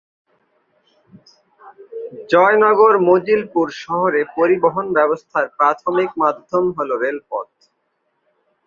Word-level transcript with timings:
জয়নগর 2.29 2.93
মজিলপুর 3.09 3.67
শহরে 3.81 4.21
পরিবহন 4.37 4.85
ব্যবস্থার 4.97 5.45
প্রাথমিক 5.57 6.09
মাধ্যম 6.17 6.65
হল 6.77 6.89
রেলপথ। 7.03 7.49